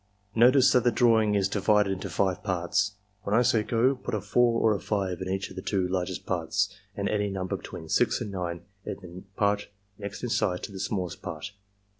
Notice 0.33 0.71
that 0.71 0.83
the 0.83 0.91
drawing 0.91 1.35
is 1.35 1.47
divided 1.47 1.91
into 1.91 2.09
five 2.09 2.41
parts. 2.41 2.93
When 3.21 3.35
I 3.35 3.43
say 3.43 3.61
'go' 3.61 3.93
put 3.95 4.15
a 4.15 4.19
4 4.21 4.59
or 4.59 4.73
a 4.73 4.79
5 4.79 5.21
in 5.21 5.29
each 5.29 5.51
of 5.51 5.55
the 5.55 5.61
two 5.61 5.87
largest 5.87 6.25
parts 6.25 6.75
and 6.95 7.07
any 7.07 7.29
number 7.29 7.55
between 7.55 7.87
6 7.87 8.19
and 8.19 8.31
9 8.31 8.61
in 8.83 8.95
the 9.03 9.23
part 9.35 9.67
next 9.99 10.23
in 10.23 10.29
size 10.29 10.61
to 10.61 10.71
the 10.71 10.79
smallest 10.79 11.21
part. 11.21 11.51